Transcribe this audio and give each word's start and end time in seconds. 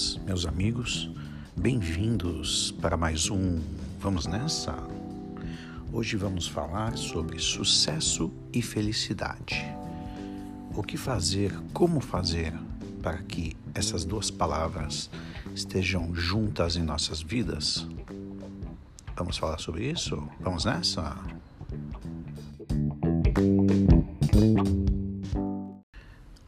amigas, 0.00 0.16
meus 0.24 0.46
amigos, 0.46 1.10
bem-vindos 1.54 2.72
para 2.80 2.96
mais 2.96 3.28
um 3.28 3.60
Vamos 3.98 4.26
Nessa? 4.26 4.74
Hoje 5.92 6.16
vamos 6.16 6.48
falar 6.48 6.96
sobre 6.96 7.38
sucesso 7.38 8.32
e 8.50 8.62
felicidade. 8.62 9.62
O 10.74 10.82
que 10.82 10.96
fazer, 10.96 11.52
como 11.74 12.00
fazer 12.00 12.54
para 13.02 13.18
que 13.18 13.54
essas 13.74 14.04
duas 14.04 14.30
palavras 14.30 15.10
estejam 15.54 16.14
juntas 16.14 16.76
em 16.76 16.82
nossas 16.82 17.20
vidas? 17.20 17.86
Vamos 19.16 19.36
falar 19.36 19.58
sobre 19.58 19.90
isso? 19.90 20.26
Vamos 20.40 20.64
nessa? 20.64 21.14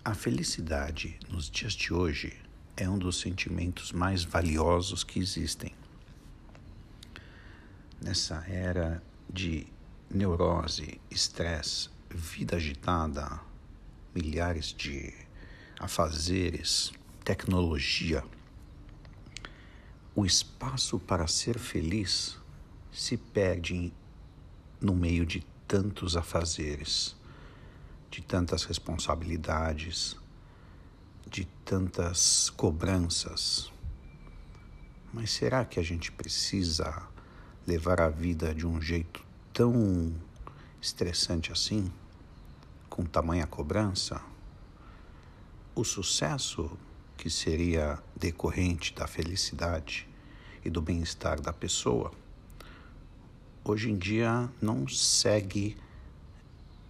A 0.03 0.15
felicidade 0.15 1.19
nos 1.31 1.51
dias 1.51 1.75
de 1.75 1.93
hoje 1.93 2.33
é 2.77 2.89
um 2.89 2.99
dos 2.99 3.21
sentimentos 3.21 3.93
mais 3.93 4.25
valiosos 4.25 5.05
que 5.05 5.19
existem. 5.19 5.75
Nessa 8.01 8.45
era 8.49 9.03
de 9.29 9.67
neurose, 10.11 11.01
estresse, 11.11 11.89
vida 12.11 12.57
agitada, 12.57 13.41
milhares 14.15 14.75
de 14.75 15.13
afazeres, 15.79 16.93
tecnologia, 17.25 18.25
o 20.15 20.27
espaço 20.27 20.99
para 20.99 21.27
ser 21.27 21.59
feliz 21.59 22.37
se 22.93 23.17
perde 23.17 23.93
no 24.81 24.95
meio 24.95 25.25
de 25.25 25.45
tantos 25.67 26.17
afazeres, 26.17 27.17
de 28.11 28.21
tantas 28.21 28.65
responsabilidades, 28.65 30.17
de 31.33 31.47
tantas 31.65 32.51
cobranças. 32.51 33.73
Mas 35.11 35.31
será 35.31 35.65
que 35.65 35.81
a 35.81 35.83
gente 35.83 36.13
precisa 36.13 37.09
levar 37.67 38.03
a 38.03 38.11
vida 38.11 38.55
de 38.55 38.67
um 38.67 38.79
jeito 38.83 39.25
tão 39.51 40.15
estressante 40.81 41.51
assim, 41.51 41.91
com 42.91 43.03
tamanha 43.07 43.47
cobrança? 43.47 44.21
O 45.75 45.83
sucesso 45.85 46.71
que 47.17 47.31
seria 47.31 47.99
decorrente 48.15 48.95
da 48.95 49.07
felicidade 49.07 50.07
e 50.63 50.69
do 50.69 50.83
bem-estar 50.83 51.41
da 51.41 51.53
pessoa, 51.53 52.13
hoje 53.65 53.91
em 53.91 53.97
dia 53.97 54.51
não 54.61 54.87
segue 54.87 55.79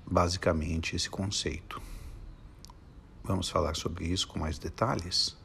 basicamente 0.05 0.97
esse 0.97 1.09
conceito. 1.09 1.92
Vamos 3.25 3.48
falar 3.48 3.77
sobre 3.77 4.06
isso 4.06 4.27
com 4.27 4.41
mais 4.41 4.59
detalhes 4.59 5.37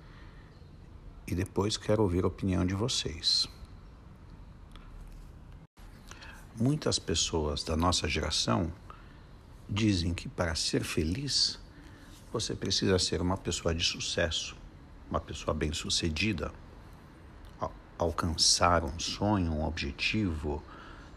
e 1.28 1.36
depois 1.36 1.78
quero 1.78 2.02
ouvir 2.02 2.23
a 2.23 2.28
opinião 2.28 2.66
de 2.66 2.73
vocês. 2.73 3.47
Muitas 6.55 6.98
pessoas 6.98 7.64
da 7.64 7.78
nossa 7.78 8.08
geração 8.08 8.73
dizem 9.70 10.11
que 10.11 10.28
para 10.28 10.55
ser 10.55 10.83
feliz 10.83 11.59
você 12.33 12.55
precisa 12.55 12.98
ser 12.98 13.22
uma 13.22 13.38
pessoa 13.38 13.75
de 13.75 13.83
sucesso, 13.83 14.58
uma 15.08 15.20
pessoa 15.20 15.53
bem-sucedida, 15.53 16.52
alcançar 17.98 18.83
um 18.83 18.98
sonho, 19.00 19.52
um 19.52 19.66
objetivo, 19.66 20.64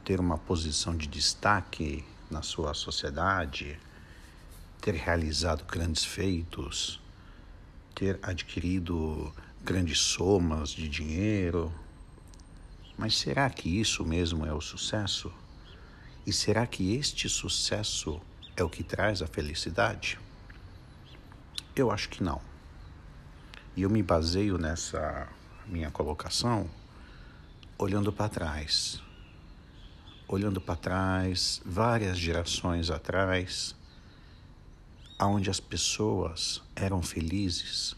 ter 0.05 0.21
uma 0.21 0.37
posição 0.37 0.95
de 0.95 1.07
destaque 1.07 2.05
na 2.31 2.43
sua 2.43 2.75
sociedade 2.75 3.79
ter 4.81 4.95
realizado 4.95 5.65
grandes 5.65 6.05
feitos, 6.05 7.01
ter 7.95 8.19
adquirido 8.23 9.33
grandes 9.63 9.99
somas 10.01 10.71
de 10.71 10.89
dinheiro. 10.89 11.73
Mas 12.97 13.17
será 13.17 13.49
que 13.51 13.69
isso 13.81 14.05
mesmo 14.05 14.47
é 14.47 14.53
o 14.53 14.61
sucesso? 14.61 15.33
E 16.27 16.33
será 16.33 16.67
que 16.67 16.95
este 16.95 17.29
sucesso 17.29 18.21
é 18.57 18.65
o 18.65 18.71
que 18.71 18.83
traz 18.83 19.23
a 19.23 19.27
felicidade? 19.27 20.19
Eu 21.75 21.91
acho 21.91 22.09
que 22.09 22.23
não. 22.23 22.41
E 23.77 23.83
eu 23.83 23.91
me 23.91 24.03
baseio 24.03 24.59
nessa 24.59 25.29
minha 25.67 25.91
colocação 25.91 26.69
olhando 27.79 28.13
para 28.13 28.29
trás. 28.29 29.01
Olhando 30.29 30.61
para 30.61 30.77
trás, 30.77 31.61
várias 31.65 32.19
gerações 32.19 32.91
atrás, 32.91 33.75
onde 35.27 35.51
as 35.51 35.61
pessoas 35.61 36.63
eram 36.75 37.03
felizes 37.03 37.95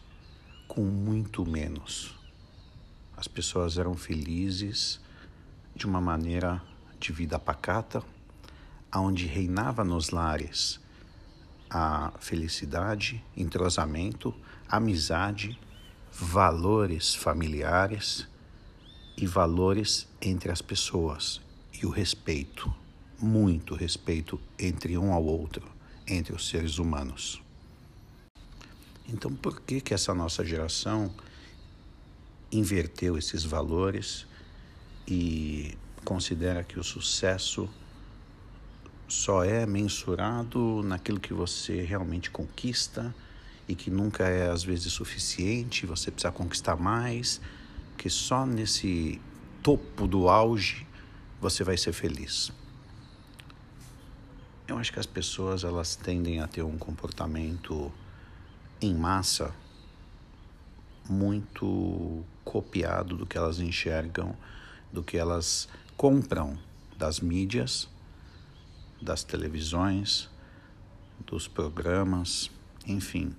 com 0.67 0.83
muito 0.83 1.47
menos. 1.47 2.15
As 3.17 3.29
pessoas 3.29 3.79
eram 3.79 3.95
felizes 3.95 5.01
de 5.75 5.87
uma 5.87 6.01
maneira 6.01 6.61
de 6.99 7.13
vida 7.13 7.39
pacata, 7.39 8.03
onde 8.95 9.27
reinava 9.27 9.85
nos 9.85 10.11
lares 10.11 10.81
a 11.71 12.13
felicidade, 12.19 13.25
entrosamento, 13.37 14.35
amizade, 14.69 15.59
valores 16.11 17.15
familiares 17.15 18.27
e 19.17 19.27
valores 19.27 20.09
entre 20.21 20.51
as 20.51 20.61
pessoas 20.61 21.41
e 21.73 21.87
o 21.87 21.91
respeito, 21.91 22.75
muito 23.21 23.75
respeito 23.75 24.41
entre 24.59 24.99
um 24.99 25.13
ao 25.13 25.25
outro 25.25 25.82
entre 26.07 26.35
os 26.35 26.49
seres 26.49 26.79
humanos. 26.79 27.43
Então, 29.09 29.35
por 29.35 29.61
que 29.61 29.81
que 29.81 29.93
essa 29.93 30.15
nossa 30.15 30.45
geração 30.45 31.13
inverteu 32.51 33.17
esses 33.17 33.45
valores 33.45 34.27
e 35.07 35.77
considera 36.05 36.63
que 36.63 36.79
o 36.79 36.85
sucesso 36.85 37.69
só 39.09 39.45
é 39.45 39.67
mensurado 39.67 40.83
naquilo 40.83 41.21
que 41.21 41.35
você 41.35 41.83
realmente 41.83 42.31
conquista 42.31 43.15
e 43.69 43.75
que 43.75 43.91
nunca 43.91 44.25
é 44.25 44.51
às 44.51 44.65
vezes 44.65 44.93
suficiente, 44.93 45.87
você 45.87 46.11
precisa 46.11 46.33
conquistar 46.33 46.77
mais, 46.77 47.41
que 47.97 48.09
só 48.09 48.47
nesse 48.47 49.21
topo 49.63 50.07
do 50.07 50.29
auge 50.29 50.87
você 51.41 51.63
vai 51.63 51.77
ser 51.77 51.93
feliz. 51.93 52.53
Eu 54.73 54.79
acho 54.79 54.91
que 54.91 54.99
as 54.99 55.05
pessoas 55.05 55.65
elas 55.65 55.97
tendem 55.97 56.41
a 56.41 56.49
ter 56.49 56.63
um 56.63 56.79
comportamento 56.79 57.93
em 58.81 58.95
massa 58.95 59.55
muito 61.07 62.25
copiado 62.43 63.19
do 63.19 63.27
que 63.27 63.37
elas 63.37 63.61
enxergam, 63.61 64.35
do 64.91 65.03
que 65.03 65.19
elas 65.19 65.69
compram 65.95 66.59
das 66.97 67.21
mídias, 67.21 67.87
das 68.99 69.23
televisões, 69.23 70.31
dos 71.27 71.47
programas, 71.47 72.51
enfim, 72.87 73.37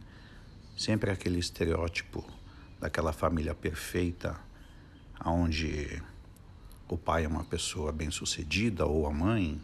sempre 0.77 1.09
aquele 1.09 1.39
estereótipo 1.39 2.23
daquela 2.79 3.11
família 3.11 3.55
perfeita, 3.55 4.39
onde 5.25 5.99
o 6.87 6.95
pai 6.95 7.25
é 7.25 7.27
uma 7.27 7.43
pessoa 7.43 7.91
bem-sucedida 7.91 8.85
ou 8.85 9.07
a 9.07 9.11
mãe 9.11 9.59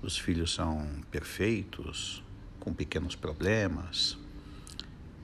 os 0.00 0.16
filhos 0.16 0.54
são 0.54 1.02
perfeitos, 1.10 2.22
com 2.60 2.72
pequenos 2.72 3.14
problemas, 3.16 4.16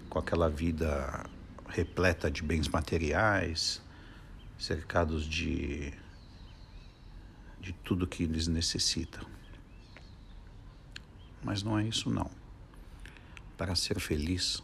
com 0.09 0.19
aquela 0.19 0.49
vida 0.49 1.25
repleta 1.69 2.31
de 2.31 2.43
bens 2.43 2.69
materiais, 2.69 3.83
cercados 4.59 5.25
de, 5.27 5.93
de 7.61 7.73
tudo 7.73 8.07
que 8.07 8.25
eles 8.25 8.47
necessitam. 8.47 9.27
Mas 11.43 11.63
não 11.63 11.79
é 11.79 11.85
isso 11.85 12.11
não. 12.11 12.31
Para 13.57 13.75
ser 13.77 14.01
feliz, 14.01 14.63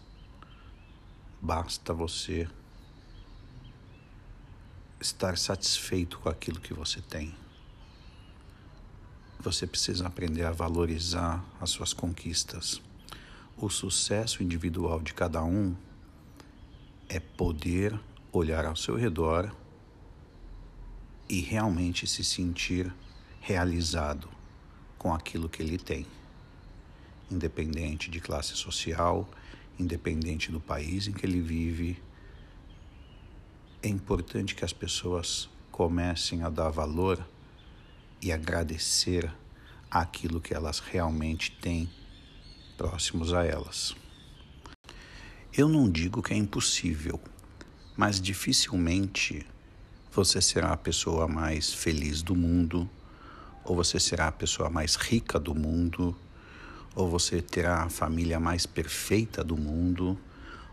basta 1.40 1.92
você 1.92 2.48
estar 5.00 5.36
satisfeito 5.38 6.18
com 6.18 6.28
aquilo 6.28 6.60
que 6.60 6.74
você 6.74 7.00
tem. 7.00 7.34
Você 9.42 9.66
precisa 9.66 10.06
aprender 10.06 10.44
a 10.44 10.52
valorizar 10.52 11.42
as 11.58 11.70
suas 11.70 11.94
conquistas. 11.94 12.82
O 13.56 13.70
sucesso 13.70 14.42
individual 14.42 15.00
de 15.00 15.14
cada 15.14 15.42
um 15.42 15.74
é 17.08 17.18
poder 17.18 17.98
olhar 18.30 18.66
ao 18.66 18.76
seu 18.76 18.96
redor 18.96 19.50
e 21.26 21.40
realmente 21.40 22.06
se 22.06 22.22
sentir 22.22 22.92
realizado 23.40 24.28
com 24.98 25.14
aquilo 25.14 25.48
que 25.48 25.62
ele 25.62 25.78
tem, 25.78 26.06
independente 27.30 28.10
de 28.10 28.20
classe 28.20 28.54
social, 28.54 29.26
independente 29.78 30.52
do 30.52 30.60
país 30.60 31.06
em 31.06 31.12
que 31.12 31.24
ele 31.24 31.40
vive. 31.40 31.98
É 33.82 33.88
importante 33.88 34.54
que 34.54 34.66
as 34.66 34.72
pessoas 34.74 35.48
comecem 35.72 36.42
a 36.42 36.50
dar 36.50 36.68
valor 36.68 37.26
e 38.22 38.32
agradecer 38.32 39.32
aquilo 39.90 40.40
que 40.40 40.54
elas 40.54 40.78
realmente 40.78 41.50
têm 41.60 41.90
próximos 42.76 43.32
a 43.32 43.44
elas. 43.44 43.94
Eu 45.52 45.68
não 45.68 45.90
digo 45.90 46.22
que 46.22 46.32
é 46.32 46.36
impossível, 46.36 47.20
mas 47.96 48.20
dificilmente 48.20 49.44
você 50.12 50.40
será 50.40 50.72
a 50.72 50.76
pessoa 50.76 51.26
mais 51.26 51.72
feliz 51.72 52.22
do 52.22 52.34
mundo, 52.34 52.88
ou 53.64 53.76
você 53.76 54.00
será 54.00 54.28
a 54.28 54.32
pessoa 54.32 54.70
mais 54.70 54.94
rica 54.96 55.38
do 55.38 55.54
mundo, 55.54 56.16
ou 56.94 57.08
você 57.08 57.42
terá 57.42 57.84
a 57.84 57.90
família 57.90 58.40
mais 58.40 58.66
perfeita 58.66 59.44
do 59.44 59.56
mundo, 59.56 60.18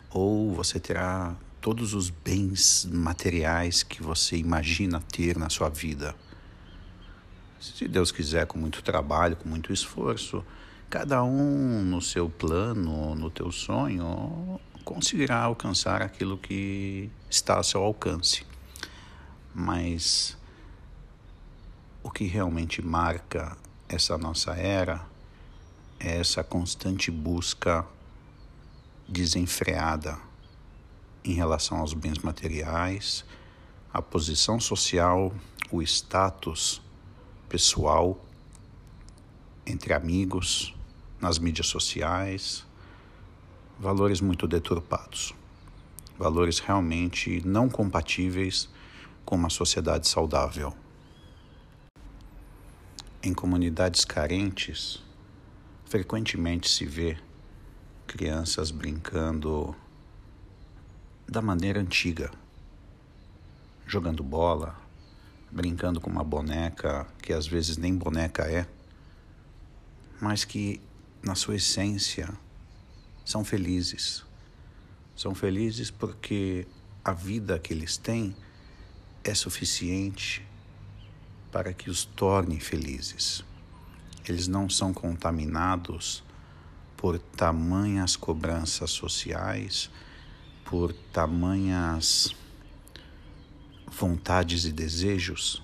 ou 0.09 0.53
você 0.53 0.79
terá 0.79 1.35
todos 1.59 1.93
os 1.93 2.09
bens 2.09 2.87
materiais 2.89 3.83
que 3.83 4.01
você 4.01 4.37
imagina 4.37 5.01
ter 5.11 5.37
na 5.37 5.49
sua 5.49 5.69
vida. 5.69 6.15
Se 7.59 7.87
Deus 7.87 8.11
quiser, 8.11 8.45
com 8.45 8.57
muito 8.57 8.83
trabalho, 8.83 9.35
com 9.35 9.49
muito 9.49 9.73
esforço, 9.73 10.45
cada 10.89 11.23
um 11.23 11.83
no 11.83 12.01
seu 12.01 12.29
plano, 12.29 13.15
no 13.15 13.29
teu 13.29 13.51
sonho, 13.51 14.59
conseguirá 14.85 15.41
alcançar 15.41 16.01
aquilo 16.01 16.37
que 16.37 17.09
está 17.29 17.55
ao 17.55 17.63
seu 17.63 17.83
alcance. 17.83 18.45
Mas 19.53 20.37
o 22.03 22.11
que 22.11 22.25
realmente 22.25 22.81
marca 22.81 23.57
essa 23.89 24.17
nossa 24.17 24.51
era 24.51 25.05
é 25.99 26.19
essa 26.19 26.43
constante 26.43 27.09
busca 27.09 27.85
desenfreada 29.07 30.17
em 31.23 31.33
relação 31.33 31.79
aos 31.79 31.93
bens 31.93 32.19
materiais, 32.19 33.25
a 33.91 34.01
posição 34.01 34.59
social, 34.59 35.33
o 35.71 35.81
status 35.81 36.81
pessoal 37.49 38.19
entre 39.65 39.93
amigos, 39.93 40.73
nas 41.19 41.39
mídias 41.39 41.67
sociais, 41.67 42.65
valores 43.79 44.21
muito 44.21 44.47
deturpados, 44.47 45.33
valores 46.17 46.59
realmente 46.59 47.41
não 47.45 47.69
compatíveis 47.69 48.69
com 49.25 49.35
uma 49.35 49.49
sociedade 49.49 50.07
saudável. 50.07 50.73
Em 53.21 53.33
comunidades 53.33 54.05
carentes, 54.05 55.03
frequentemente 55.85 56.69
se 56.69 56.85
vê 56.85 57.17
crianças 58.05 58.71
brincando 58.71 59.75
da 61.27 61.41
maneira 61.41 61.79
antiga, 61.79 62.31
jogando 63.85 64.23
bola, 64.23 64.86
brincando 65.51 65.99
com 66.01 66.09
uma 66.09 66.23
boneca 66.23 67.07
que 67.21 67.33
às 67.33 67.47
vezes 67.47 67.77
nem 67.77 67.95
boneca 67.95 68.43
é, 68.43 68.67
mas 70.19 70.43
que 70.43 70.81
na 71.21 71.35
sua 71.35 71.55
essência 71.55 72.29
são 73.25 73.43
felizes. 73.43 74.23
São 75.15 75.33
felizes 75.33 75.89
porque 75.89 76.67
a 77.03 77.11
vida 77.11 77.57
que 77.59 77.73
eles 77.73 77.97
têm 77.97 78.35
é 79.23 79.33
suficiente 79.33 80.45
para 81.51 81.73
que 81.73 81.89
os 81.89 82.05
torne 82.05 82.59
felizes. 82.59 83.43
Eles 84.27 84.47
não 84.47 84.69
são 84.69 84.93
contaminados 84.93 86.23
por 86.95 87.17
tamanhas 87.19 88.15
cobranças 88.15 88.91
sociais, 88.91 89.89
por 90.65 90.91
tamanhas 90.93 92.35
vontades 93.87 94.65
e 94.65 94.71
desejos 94.71 95.63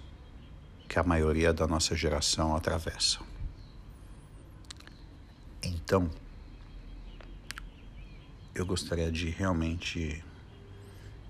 que 0.87 0.97
a 0.97 1.03
maioria 1.03 1.53
da 1.53 1.67
nossa 1.67 1.95
geração 1.95 2.55
atravessa. 2.55 3.19
Então, 5.61 6.09
eu 8.55 8.65
gostaria 8.65 9.11
de 9.11 9.29
realmente 9.29 10.23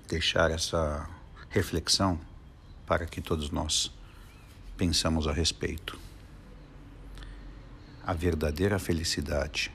deixar 0.08 0.52
essa 0.52 1.10
reflexão 1.50 2.20
para 2.86 3.06
que 3.06 3.22
todos 3.22 3.50
nós 3.50 3.92
pensamos 4.78 5.28
a 5.28 5.32
respeito. 5.32 5.98
A 8.06 8.14
verdadeira 8.14 8.78
felicidade, 8.78 9.72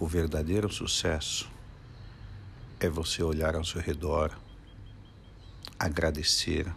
o 0.00 0.06
verdadeiro 0.06 0.68
sucesso 0.72 1.48
é 2.80 2.88
você 2.88 3.22
olhar 3.22 3.54
ao 3.54 3.64
seu 3.64 3.80
redor, 3.80 4.36
agradecer, 5.82 6.72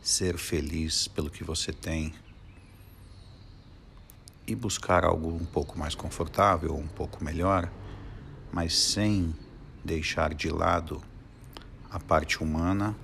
ser 0.00 0.38
feliz 0.38 1.08
pelo 1.08 1.28
que 1.28 1.42
você 1.42 1.72
tem 1.72 2.14
e 4.46 4.54
buscar 4.54 5.04
algo 5.04 5.34
um 5.34 5.44
pouco 5.44 5.76
mais 5.76 5.96
confortável, 5.96 6.76
um 6.76 6.86
pouco 6.86 7.24
melhor, 7.24 7.68
mas 8.52 8.78
sem 8.78 9.34
deixar 9.84 10.32
de 10.32 10.48
lado 10.48 11.02
a 11.90 11.98
parte 11.98 12.40
humana, 12.40 12.94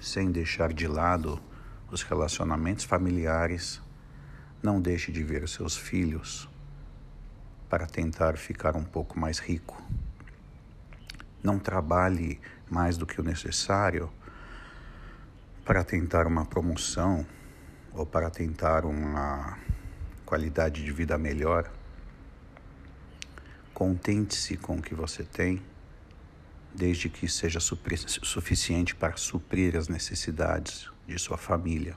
sem 0.00 0.32
deixar 0.32 0.72
de 0.72 0.88
lado 0.88 1.40
os 1.88 2.02
relacionamentos 2.02 2.84
familiares, 2.84 3.80
não 4.60 4.80
deixe 4.80 5.12
de 5.12 5.22
ver 5.22 5.48
seus 5.48 5.76
filhos 5.76 6.48
para 7.68 7.86
tentar 7.86 8.36
ficar 8.36 8.74
um 8.74 8.84
pouco 8.84 9.16
mais 9.16 9.38
rico. 9.38 9.80
Não 11.42 11.58
trabalhe 11.58 12.40
mais 12.70 12.96
do 12.96 13.06
que 13.06 13.20
o 13.20 13.24
necessário 13.24 14.10
para 15.64 15.84
tentar 15.84 16.26
uma 16.26 16.44
promoção 16.44 17.26
ou 17.92 18.06
para 18.06 18.30
tentar 18.30 18.84
uma 18.84 19.58
qualidade 20.24 20.84
de 20.84 20.92
vida 20.92 21.16
melhor. 21.16 21.70
Contente-se 23.72 24.56
com 24.56 24.76
o 24.76 24.82
que 24.82 24.94
você 24.94 25.22
tem 25.22 25.62
desde 26.74 27.08
que 27.08 27.28
seja 27.28 27.58
suficiente 27.60 28.94
para 28.94 29.16
suprir 29.16 29.76
as 29.76 29.88
necessidades 29.88 30.88
de 31.06 31.18
sua 31.18 31.36
família. 31.36 31.96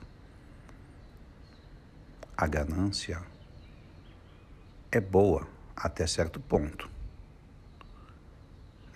A 2.36 2.46
ganância 2.46 3.22
é 4.90 5.00
boa 5.00 5.46
até 5.76 6.06
certo 6.06 6.40
ponto, 6.40 6.90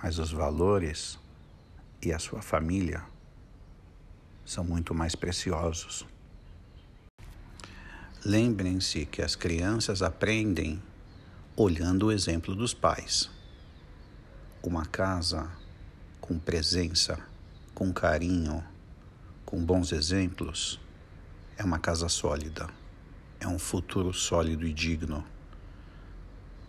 mas 0.06 0.20
os 0.20 0.30
valores 0.30 1.18
e 2.00 2.12
a 2.12 2.18
sua 2.20 2.40
família 2.40 3.02
são 4.44 4.62
muito 4.62 4.94
mais 4.94 5.16
preciosos. 5.16 6.06
Lembrem-se 8.24 9.04
que 9.04 9.20
as 9.20 9.34
crianças 9.34 10.02
aprendem 10.02 10.80
olhando 11.56 12.06
o 12.06 12.12
exemplo 12.12 12.54
dos 12.54 12.72
pais. 12.72 13.28
Uma 14.62 14.86
casa 14.86 15.50
com 16.20 16.38
presença, 16.38 17.18
com 17.75 17.92
carinho, 17.92 18.62
com 19.44 19.58
bons 19.64 19.90
exemplos, 19.90 20.78
é 21.58 21.64
uma 21.64 21.80
casa 21.80 22.08
sólida, 22.08 22.68
é 23.40 23.48
um 23.48 23.58
futuro 23.58 24.12
sólido 24.12 24.64
e 24.68 24.72
digno. 24.72 25.26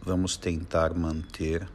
Vamos 0.02 0.38
tentar 0.38 0.92
manter 0.96 1.70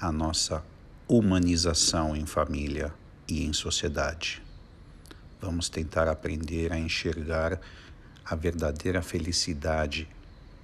a 0.00 0.10
nossa 0.10 0.64
humanização 1.06 2.16
em 2.16 2.24
família 2.24 2.92
e 3.28 3.44
em 3.44 3.52
sociedade. 3.52 4.42
Vamos 5.38 5.68
tentar 5.68 6.08
aprender 6.08 6.72
a 6.72 6.78
enxergar 6.78 7.60
a 8.24 8.34
verdadeira 8.34 9.02
felicidade 9.02 10.08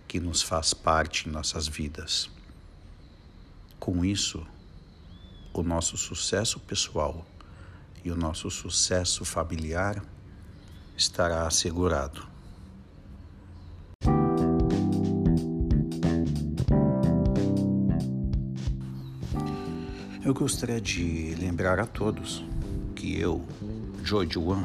que 0.09 0.19
nos 0.19 0.41
faz 0.41 0.73
parte 0.73 1.29
em 1.29 1.33
nossas 1.33 1.69
vidas. 1.69 2.31
Com 3.79 4.03
isso, 4.03 4.47
o 5.53 5.63
nosso 5.63 5.99
sucesso 5.99 6.59
pessoal 6.61 7.27
e 8.03 8.11
o 8.11 8.17
nosso 8.17 8.51
sucesso 8.51 9.27
familiar 9.27 10.03
estará 10.97 11.47
assegurado. 11.47 12.30
Eu 20.31 20.35
gostaria 20.35 20.81
de 20.81 21.35
lembrar 21.41 21.81
a 21.81 21.85
todos 21.85 22.45
que 22.95 23.19
eu, 23.19 23.45
Joe 24.05 24.29
Juan, 24.31 24.65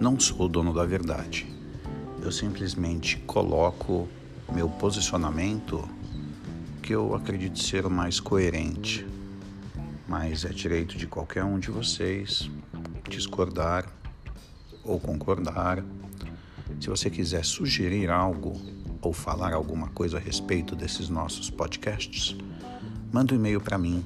não 0.00 0.18
sou 0.18 0.46
o 0.46 0.48
dono 0.48 0.74
da 0.74 0.84
verdade. 0.84 1.46
Eu 2.20 2.32
simplesmente 2.32 3.16
coloco 3.18 4.08
meu 4.52 4.68
posicionamento 4.68 5.88
que 6.82 6.92
eu 6.92 7.14
acredito 7.14 7.60
ser 7.60 7.86
o 7.86 7.90
mais 7.90 8.18
coerente 8.18 9.06
mas 10.08 10.44
é 10.44 10.48
direito 10.48 10.98
de 10.98 11.06
qualquer 11.06 11.44
um 11.44 11.60
de 11.60 11.70
vocês 11.70 12.50
discordar 13.08 13.86
ou 14.82 14.98
concordar. 14.98 15.84
Se 16.80 16.88
você 16.88 17.08
quiser 17.08 17.44
sugerir 17.44 18.10
algo 18.10 18.60
ou 19.00 19.12
falar 19.12 19.52
alguma 19.52 19.86
coisa 19.90 20.16
a 20.16 20.20
respeito 20.20 20.74
desses 20.74 21.08
nossos 21.08 21.48
podcasts, 21.48 22.36
manda 23.12 23.32
um 23.32 23.36
e-mail 23.36 23.60
para 23.60 23.78
mim. 23.78 24.04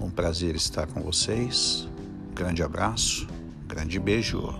Um 0.00 0.08
prazer 0.08 0.54
estar 0.54 0.86
com 0.86 1.02
vocês. 1.02 1.88
Grande 2.32 2.62
abraço, 2.62 3.26
grande 3.66 3.98
beijo. 3.98 4.54